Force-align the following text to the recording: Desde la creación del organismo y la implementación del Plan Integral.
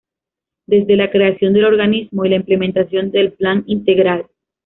Desde 0.65 0.95
la 0.95 1.11
creación 1.11 1.53
del 1.53 1.65
organismo 1.65 2.25
y 2.25 2.29
la 2.29 2.37
implementación 2.37 3.11
del 3.11 3.33
Plan 3.33 3.63
Integral. 3.67 4.25